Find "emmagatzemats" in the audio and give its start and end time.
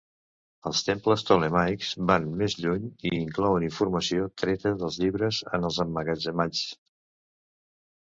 5.89-6.69